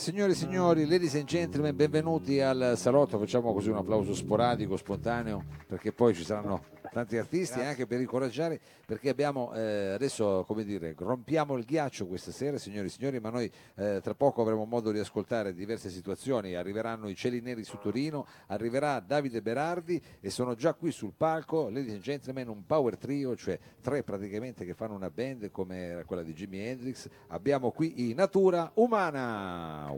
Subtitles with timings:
[0.00, 3.18] signore e signori, ladies and gentlemen, benvenuti al salotto.
[3.18, 7.70] Facciamo così un applauso sporadico, spontaneo, perché poi ci saranno tanti artisti Grazie.
[7.70, 12.86] anche per incoraggiare, perché abbiamo eh, adesso, come dire, rompiamo il ghiaccio questa sera, signori
[12.86, 16.54] e signori, ma noi eh, tra poco avremo modo di ascoltare diverse situazioni.
[16.54, 21.68] Arriveranno i cieli neri su Torino, arriverà Davide Berardi e sono già qui sul palco,
[21.68, 26.22] ladies and gentlemen, un power trio, cioè tre praticamente che fanno una band come quella
[26.22, 27.08] di Jimi Hendrix.
[27.28, 29.92] Abbiamo qui i Natura Umana.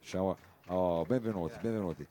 [0.00, 0.36] Ciao,
[0.68, 2.06] oh, benvenuti, benvenuti.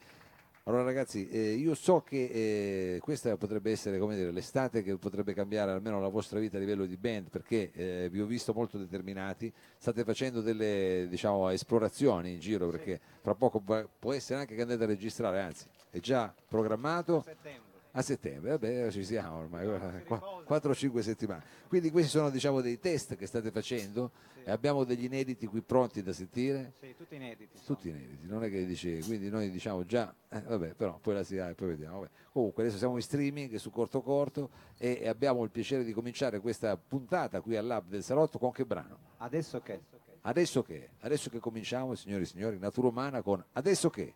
[0.68, 5.72] Allora ragazzi, eh, io so che eh, questa potrebbe essere dire, l'estate che potrebbe cambiare
[5.72, 9.52] almeno la vostra vita a livello di band perché eh, vi ho visto molto determinati,
[9.78, 14.84] state facendo delle diciamo, esplorazioni in giro perché fra poco può essere anche che andate
[14.84, 17.24] a registrare, anzi è già programmato.
[17.26, 17.67] Settembre
[17.98, 21.44] a settembre, vabbè ci siamo ormai, 4-5 settimane.
[21.68, 24.42] Quindi questi sono diciamo, dei test che state facendo sì.
[24.44, 26.74] e abbiamo degli inediti qui pronti da sentire.
[26.80, 27.58] Sì, tutti inediti.
[27.66, 31.24] Tutti inediti, non è che dici, quindi noi diciamo già, eh, vabbè, però poi la
[31.24, 32.02] si ha e poi vediamo.
[32.02, 32.12] Vabbè.
[32.32, 36.78] Comunque adesso siamo in streaming su Corto Corto e, abbiamo il piacere di cominciare questa
[36.78, 39.00] puntata qui al Lab del Salotto con che brano?
[39.18, 39.82] Adesso che?
[40.22, 40.90] Adesso che?
[41.00, 44.14] Adesso che cominciamo, signori e signori, Natura Umana con Adesso che?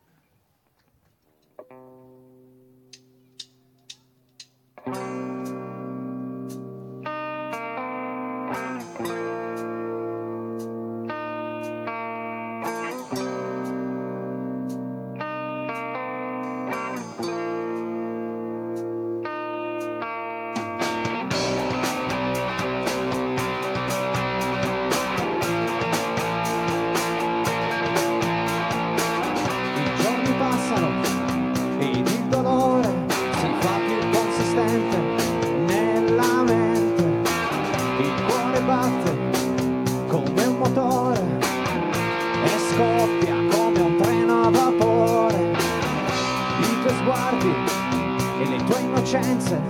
[48.42, 49.62] e le tue innocenze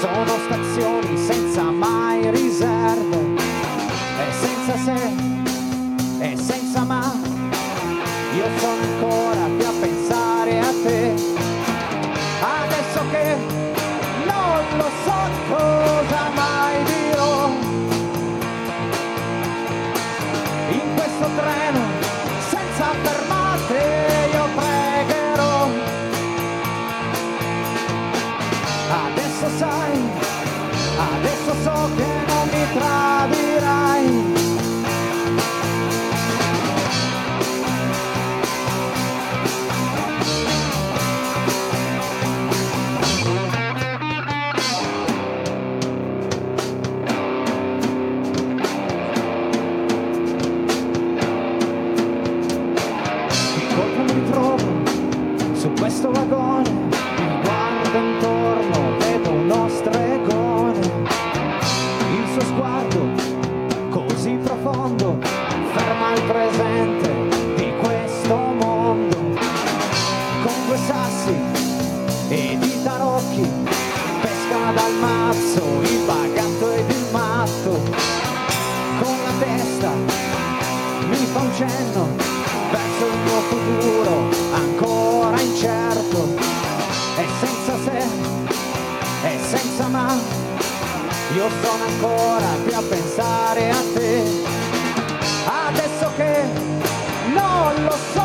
[0.00, 3.18] sono stazioni senza mai riserve.
[3.36, 5.28] E senza se
[6.20, 7.12] e senza ma
[8.36, 9.59] io sono ancora
[98.14, 98.19] so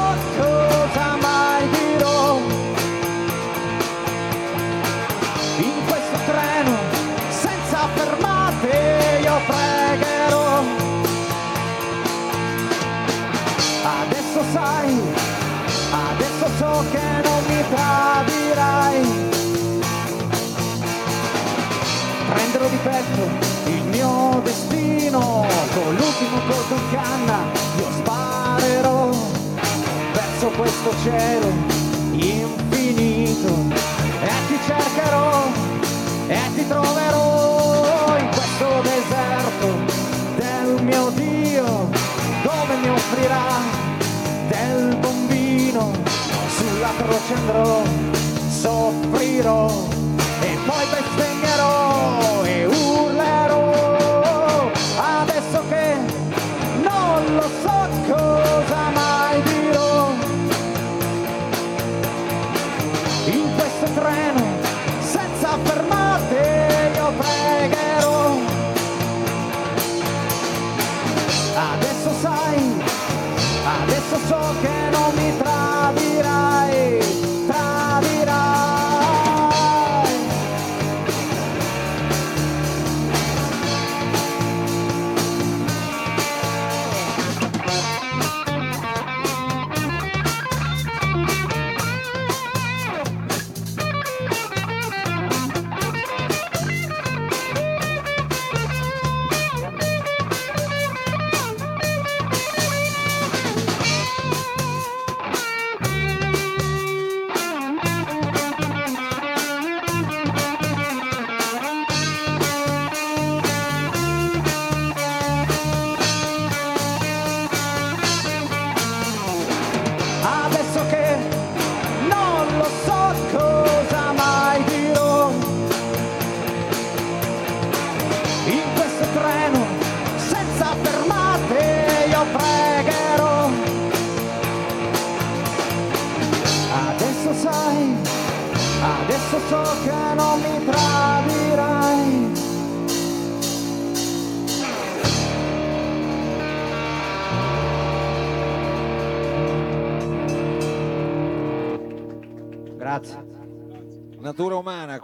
[24.56, 27.44] destino con l'ultimo colpo in canna
[27.78, 29.10] io sparerò
[30.14, 31.48] verso questo cielo
[32.12, 33.54] infinito.
[34.22, 35.44] E ti cercherò
[36.28, 39.68] e ti troverò in questo deserto
[40.38, 41.90] del mio Dio
[42.44, 43.62] dove mi offrirà
[44.48, 45.92] del bombino
[46.56, 47.82] sulla croce andrò
[48.50, 49.68] soffrirò
[50.42, 51.85] e poi bestemmerò.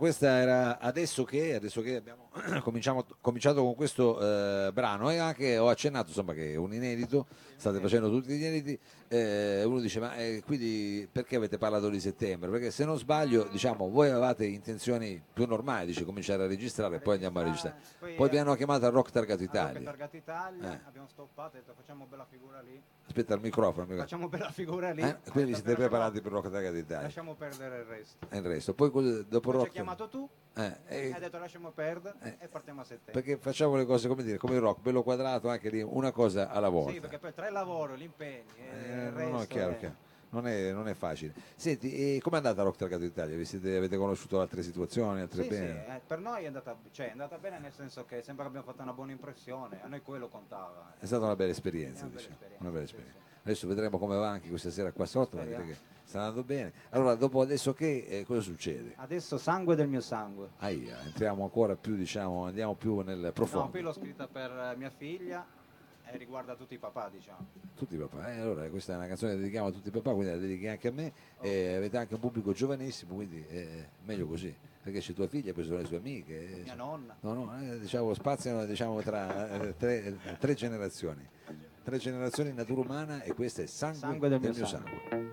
[0.01, 2.29] Questa era adesso che, adesso che abbiamo
[2.63, 7.27] cominciamo- cominciato con questo eh, brano e anche ho accennato insomma che è un inedito,
[7.55, 11.99] state facendo tutti gli inediti, eh, uno dice ma eh, quindi perché avete parlato di
[11.99, 12.49] settembre?
[12.49, 16.99] Perché se non sbaglio diciamo voi avevate intenzioni più normali, dice cominciare a registrare e
[16.99, 17.75] poi andiamo a registrare.
[18.15, 19.83] Poi vi hanno chiamato al Rock Targato Italia.
[19.83, 20.79] Targato Italia, Eh.
[20.87, 22.81] abbiamo stoppato e detto facciamo bella figura lì.
[23.05, 23.85] Aspetta il microfono.
[23.97, 25.01] Facciamo bella figura lì.
[25.01, 28.25] Eh, quindi siete preparati per Rock Targato Italia Lasciamo perdere il resto.
[28.31, 28.73] il resto.
[28.73, 28.89] Poi
[29.27, 32.37] dopo Poi Rock chiamato tu, eh, e- hai detto lasciamo perdere Eh.
[32.39, 33.13] e partiamo a settembre.
[33.13, 36.49] perché facciamo le cose come dire, come il rock, bello quadrato anche lì, una cosa
[36.49, 36.91] alla volta.
[36.93, 39.71] Sì, perché poi tra il lavoro, gli impegni Eh, il no, resto no, è chiaro,
[39.73, 40.09] è- chiaro.
[40.33, 41.33] Non è, non è facile.
[41.57, 43.35] Senti, com'è andata Rock Targato Italia?
[43.35, 45.95] Vi siete- avete conosciuto altre situazioni, altre Sì, sì, bene?
[45.97, 48.65] eh, per noi è andata, cioè, è andata bene nel senso che sembra che abbiamo
[48.65, 50.93] fatto una buona impressione, a noi quello contava.
[50.97, 53.19] È stata una bella esperienza, una bella diciamo, esperienza, una bella sì, esperienza.
[53.43, 55.65] Adesso vedremo come va anche questa sera qua sotto, Speriamo.
[56.11, 56.73] Sta andando bene.
[56.89, 58.93] Allora, dopo adesso che, eh, cosa succede?
[58.97, 60.49] Adesso sangue del mio sangue.
[60.57, 63.69] Aia, entriamo ancora più, diciamo, andiamo più nel No, profondo.
[63.69, 65.45] qui l'ho scritta per eh, mia figlia
[66.03, 67.47] e riguarda tutti i papà, diciamo.
[67.75, 70.11] Tutti i papà, eh, allora questa è una canzone che dedichiamo a tutti i papà,
[70.13, 74.27] quindi la dedichi anche a me, e avete anche un pubblico giovanissimo, quindi è meglio
[74.27, 74.53] così,
[74.83, 76.59] perché c'è tua figlia, poi ci sono le sue amiche.
[76.59, 77.15] eh, Mia nonna.
[77.21, 81.25] No, no, eh, diciamo, spaziano diciamo, tra eh, tre, eh, tre generazioni.
[81.83, 84.91] Tre generazioni in natura umana e questo è sangue, Sangue del del mio mio sangue.
[85.09, 85.30] sangue.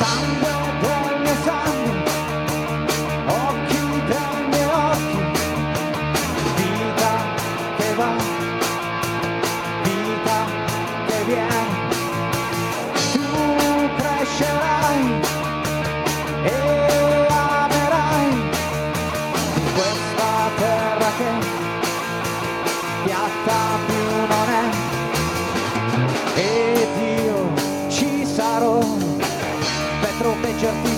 [0.00, 0.59] Sangue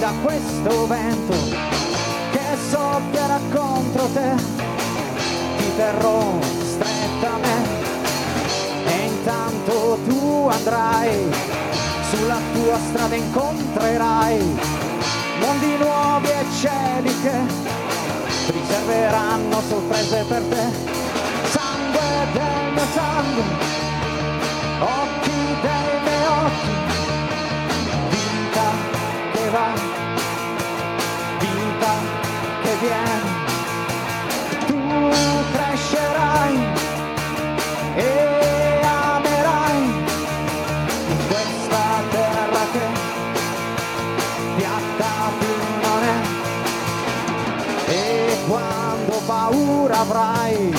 [0.02, 1.32] da questo vento
[2.32, 2.40] che
[2.70, 4.34] soffierà contro te.
[5.56, 7.58] Ti terrò stretta a me
[8.84, 11.30] e intanto tu andrai
[12.10, 14.58] sulla tua strada incontrerai
[15.38, 17.38] mondi nuovi e cieli che
[18.50, 20.64] riserveranno sorprese per te.
[21.48, 23.42] Sangue del mio sangue,
[24.80, 25.21] occhi
[32.82, 33.30] che viene.
[34.66, 34.80] Tu
[35.52, 36.54] crescerai
[37.94, 39.82] e amerai
[41.08, 42.86] in questa terra che
[44.56, 46.18] piatta più non è.
[47.90, 50.74] E quando paura avrai,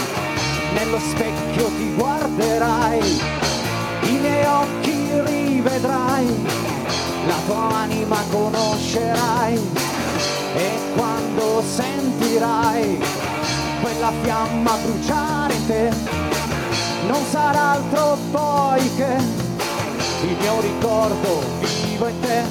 [0.73, 3.21] nello specchio ti guarderai,
[4.01, 6.27] i miei occhi rivedrai,
[7.27, 9.82] la tua anima conoscerai
[14.03, 15.89] quella fiamma bruciare in te,
[17.07, 19.15] non sarà altro poi che
[20.23, 22.43] il mio ricordo vivo in te.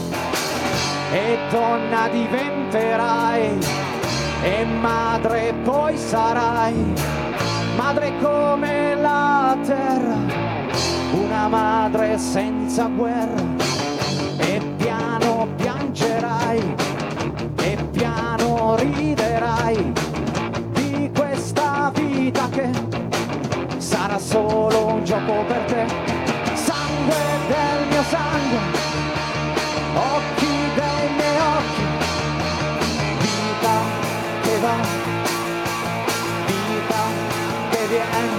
[1.12, 3.58] E donna diventerai
[4.42, 6.74] e madre poi sarai,
[7.76, 10.16] madre come la terra,
[11.12, 13.81] una madre senza guerra
[25.02, 25.84] un gioco per te,
[26.54, 28.60] sangue del mio sangue,
[29.94, 31.84] occhi dei miei occhi,
[33.18, 33.76] vita
[34.42, 34.76] che va,
[36.46, 37.02] vita
[37.70, 38.30] che viene,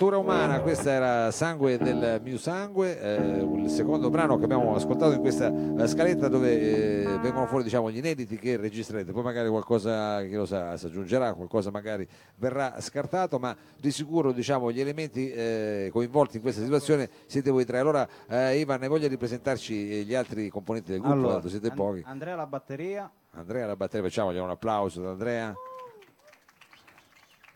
[0.00, 5.12] Natura umana, questa era Sangue del mio sangue, eh, il secondo brano che abbiamo ascoltato
[5.12, 9.50] in questa eh, scaletta dove eh, vengono fuori diciamo, gli inediti che registrerete, poi magari
[9.50, 14.80] qualcosa che lo sa, si aggiungerà, qualcosa magari verrà scartato, ma di sicuro diciamo, gli
[14.80, 17.78] elementi eh, coinvolti in questa situazione siete voi tre.
[17.78, 22.02] Allora eh, Ivan, hai voglia di presentarci gli altri componenti del gruppo, Allora, siete pochi.
[22.06, 25.54] Andrea alla batteria, Andrea alla batteria, facciamogli un applauso ad Andrea.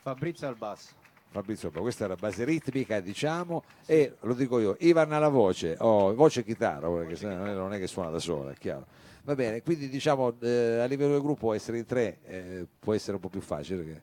[0.02, 1.03] Fabrizio al basso.
[1.34, 6.14] Fabrizio, questa è la base ritmica, diciamo, e lo dico io, Ivan alla voce, oh,
[6.14, 8.86] voce e chitarra, perché no non è- che suona da sola, è chiaro.
[9.24, 13.14] Va bene, quindi diciamo eh, a livello del gruppo essere in tre eh, può essere
[13.16, 14.02] un po' più facile perché,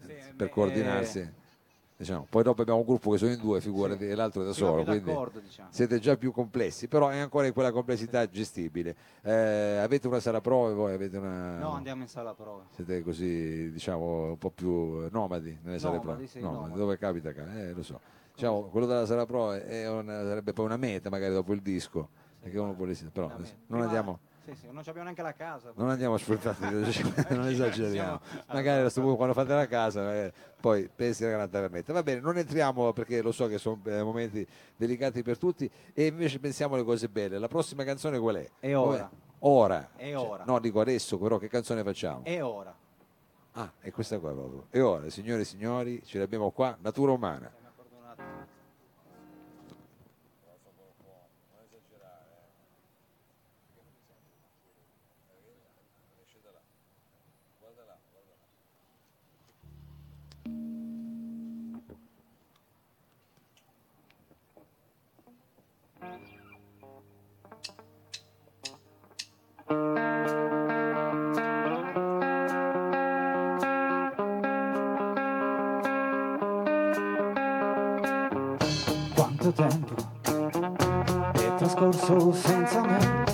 [0.00, 1.18] Sì, per beh, coordinarsi.
[1.20, 1.32] eh,
[1.98, 2.28] Diciamo.
[2.30, 4.10] Poi dopo abbiamo un gruppo che sono in due, figurati, Sì.
[4.10, 5.68] e l'altro da siamo solo, quindi diciamo.
[5.72, 8.94] siete già più complessi, però è ancora in quella complessità gestibile.
[9.22, 11.58] Eh, avete una sala prove, voi avete una...
[11.58, 12.66] No, andiamo in sala prove.
[12.70, 16.26] Siete così, diciamo, un po' più nomadi nelle sale Nomadi, prove?
[16.28, 16.78] sì, Nomadi, nomadi.
[16.78, 17.98] dove capita, ca- eh, lo so.
[18.32, 22.10] Diciamo, quello della sala prove è una- sarebbe poi una meta, magari dopo il disco,
[22.40, 23.28] perché uno vuole però
[23.66, 25.72] non andiamo, Sì, sì, non abbiamo neanche la casa.
[25.74, 26.62] non andiamo sfruttati,
[27.34, 28.18] non esageriamo.
[28.46, 31.92] Magari a punto quando fate la casa, eh, poi pensi alla grande tavernetta.
[31.92, 36.06] Va bene, non entriamo perché lo so che sono eh, momenti delicati per tutti e
[36.06, 37.38] invece pensiamo alle cose belle.
[37.38, 38.48] La prossima canzone qual è?
[38.58, 39.10] È ora.
[39.40, 39.90] Ora.
[39.94, 40.44] È ora.
[40.46, 42.22] No, dico adesso, però che canzone facciamo?
[42.24, 42.74] E ora.
[43.52, 44.64] Ah, è questa qua proprio.
[44.70, 47.52] E ora, signore e signori, ce l'abbiamo qua, natura umana.
[69.68, 69.92] Quanto
[79.52, 79.94] tempo
[81.34, 83.24] è trascorso senza me?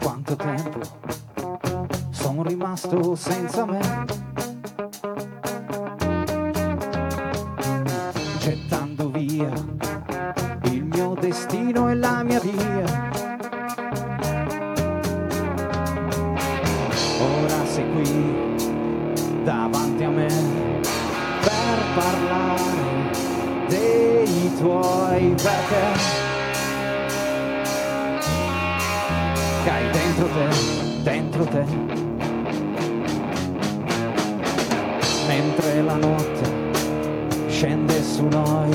[0.00, 0.80] Quanto tempo
[2.10, 4.31] sono rimasto senza me?
[35.34, 38.70] Mentre la notte scende su noi,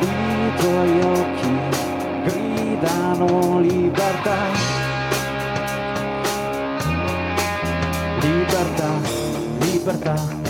[0.00, 1.50] i tuoi occhi
[2.24, 4.36] gridano libertà.
[8.22, 8.90] Libertà,
[9.58, 10.45] libertà.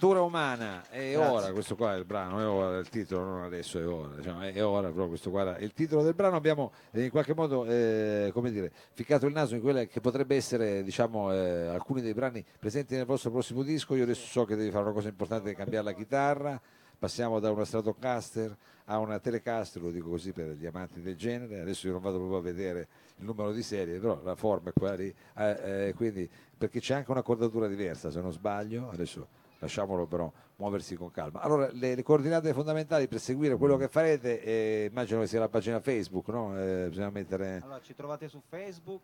[0.00, 1.16] Natura umana, è Grazie.
[1.16, 4.42] ora, questo qua è il brano, è ora il titolo, non adesso, è ora, diciamo,
[4.42, 7.64] è ora però questo qua è il titolo del brano, abbiamo eh, in qualche modo,
[7.64, 12.14] eh, come dire, ficcato il naso in quella che potrebbe essere, diciamo, eh, alcuni dei
[12.14, 15.52] brani presenti nel vostro prossimo disco, io adesso so che devi fare una cosa importante,
[15.56, 16.60] cambiare la chitarra,
[16.96, 21.58] passiamo da una Stratocaster a una Telecaster, lo dico così per gli amanti del genere,
[21.58, 24.72] adesso io non vado proprio a vedere il numero di serie, però la forma è
[24.72, 29.46] quella lì, eh, eh, quindi, perché c'è anche una cordatura diversa se non sbaglio, adesso
[29.58, 31.40] lasciamolo però muoversi con calma.
[31.40, 35.48] Allora, le, le coordinate fondamentali per seguire quello che farete, eh, immagino che sia la
[35.48, 36.58] pagina Facebook, no?
[36.58, 37.60] Eh, bisogna mettere...
[37.62, 39.02] Allora, ci trovate su Facebook,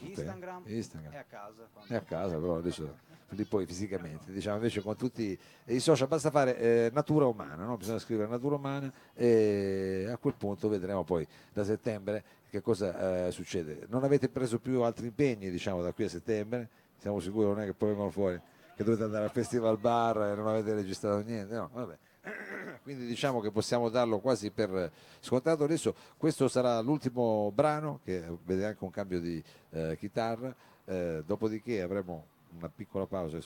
[0.00, 1.12] Instagram, Instagram.
[1.12, 1.68] e a casa.
[1.72, 6.06] quando- È a casa, però adesso lì poi fisicamente, diciamo invece con tutti i social
[6.06, 7.76] basta fare eh, natura umana, no?
[7.76, 13.30] bisogna scrivere natura umana e a quel punto vedremo poi da settembre che cosa eh,
[13.32, 13.86] succede.
[13.88, 16.68] Non avete preso più altri impegni diciamo da qui a settembre?
[16.98, 18.40] Siamo sicuri, non è che poi vengono fuori
[18.74, 21.96] che dovete andare al festival bar e non avete registrato niente, no, vabbè.
[22.82, 25.64] Quindi diciamo che possiamo darlo quasi per scontato.
[25.64, 31.82] Adesso questo sarà l'ultimo brano che vede anche un cambio di eh, chitarra, eh, dopodiché
[31.82, 33.38] avremo una piccola pausa,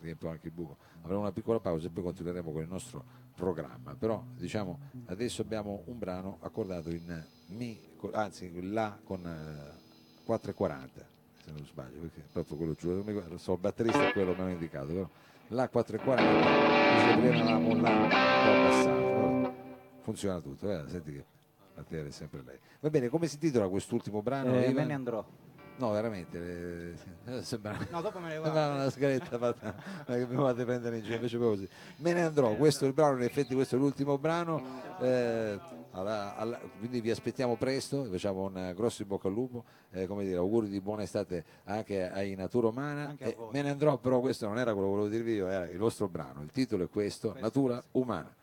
[0.00, 3.94] riempio anche il buco, avremo una piccola pausa e poi continueremo con il nostro programma.
[3.94, 7.78] Però diciamo adesso abbiamo un brano accordato in Mi,
[8.12, 9.80] anzi in La con eh,
[10.24, 11.11] 440
[11.44, 14.86] se non sbaglio, perché proprio quello giù, non so, il batterista è quello hanno indicato,
[14.86, 15.08] però
[15.48, 16.48] la 440,
[16.98, 18.14] se prima avevamo là un po'
[18.50, 19.54] abbassato, però
[20.02, 20.84] funziona tutto, eh?
[20.88, 21.24] senti che
[21.74, 22.58] la terra è sempre lei.
[22.80, 24.54] Va bene, come si intitola quest'ultimo brano?
[24.54, 25.24] Eh, me ne andrò.
[25.74, 26.94] No, veramente,
[27.26, 28.74] eh, sembra, No, dopo me ne vado.
[28.74, 29.74] una scaletta fatta
[30.06, 31.68] ma che mi fate prendere in giro, invece così.
[31.96, 34.62] Me ne andrò, questo è il brano, in effetti questo è l'ultimo brano,
[35.00, 35.58] eh,
[35.92, 40.24] alla- alla- quindi vi aspettiamo presto, facciamo un grosso in bocca al lupo, eh, come
[40.24, 43.10] dire, auguri di buona estate anche ai Natura Umana.
[43.30, 45.78] Eh, me ne andrò, però questo non era quello che volevo dirvi io, era il
[45.78, 48.34] vostro brano, il titolo è questo, Natura Umana.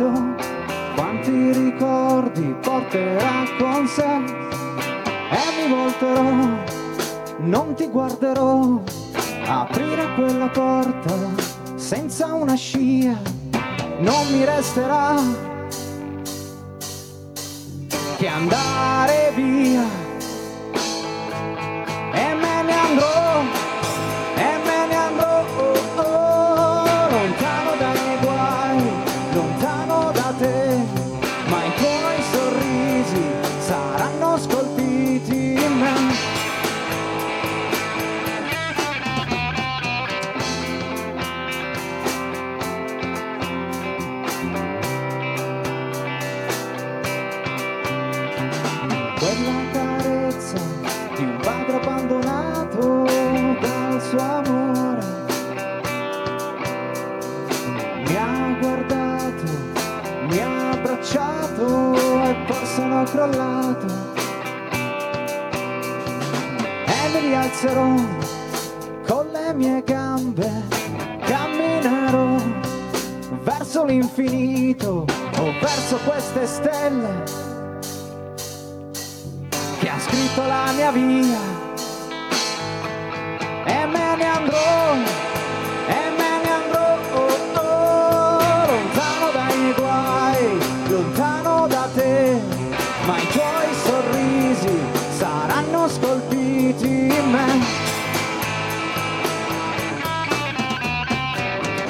[0.00, 0.34] Letto,
[0.94, 4.48] quanti ricordi porterà con sé.
[5.30, 6.30] E mi volterò,
[7.38, 8.80] non ti guarderò,
[9.46, 11.14] aprire quella porta
[11.76, 13.16] senza una scia,
[13.98, 15.14] non mi resterà
[18.16, 19.99] che andare via
[63.10, 63.86] crollato.
[66.86, 67.94] E mi rialzerò
[69.06, 70.50] con le mie gambe,
[71.24, 72.36] camminerò
[73.42, 75.04] verso l'infinito
[75.38, 77.22] o verso queste stelle
[79.78, 81.59] che ha scritto la mia via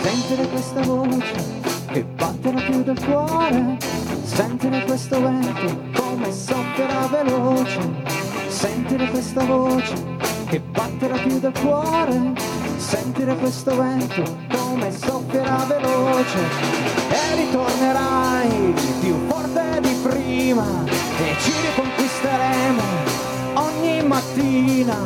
[0.02, 1.34] Sentire questa voce
[1.92, 3.76] che batterà più del cuore,
[4.22, 7.80] sentire questo vento come soffierà veloce,
[8.48, 9.94] sentire questa voce
[10.46, 12.32] che batterà più del cuore,
[12.76, 16.38] sentire questo vento come soffierà veloce.
[17.10, 22.82] E ritornerai più forte di prima e ci riconquisteremo
[23.54, 24.96] ogni mattina.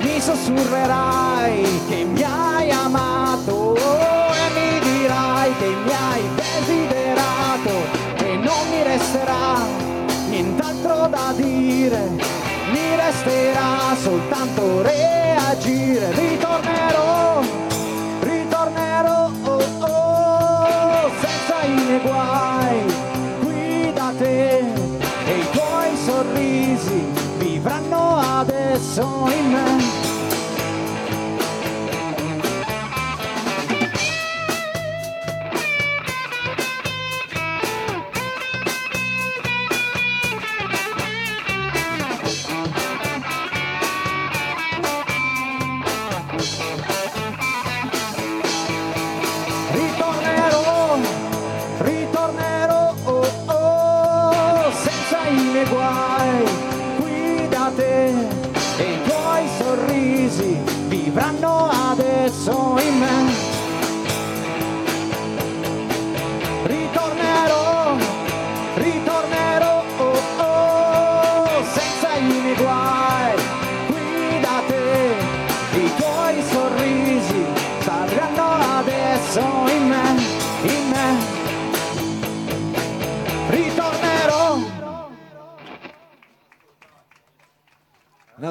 [0.00, 4.11] Mi sussurrerai che mi hai amato
[5.62, 7.70] che mi hai desiderato
[8.16, 9.64] e non mi resterà
[10.28, 12.00] nient'altro da dire,
[12.72, 17.42] mi resterà soltanto reagire, ritornerò,
[18.20, 22.94] ritornerò oh, oh, senza i miei guai
[23.42, 27.04] qui da te e i tuoi sorrisi
[27.38, 30.01] vivranno adesso in me.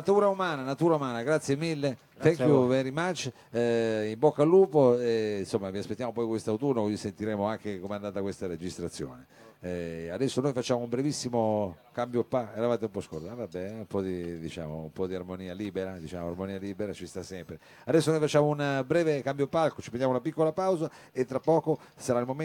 [0.02, 4.48] Natura umana, natura umana, grazie mille, thank a you very much, eh, in bocca al
[4.48, 9.28] lupo, e, insomma vi aspettiamo poi quest'autunno così sentiremo anche com'è andata questa registrazione.
[9.64, 13.86] Eh, adesso noi facciamo un brevissimo cambio pa, eravate un po' scorti, ah, vabbè, un
[13.86, 17.60] po' di, diciamo, un po' di armonia libera, diciamo, armonia libera ci sta sempre.
[17.84, 21.78] Adesso noi facciamo un breve cambio palco, ci prendiamo una piccola pausa e tra poco
[21.96, 22.40] sarà il momento